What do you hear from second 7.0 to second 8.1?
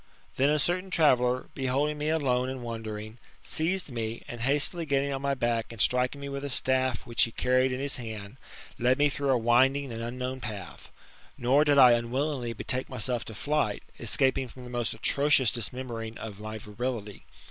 which he carried in his